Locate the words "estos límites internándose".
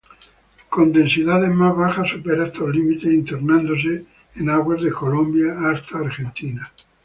2.47-4.03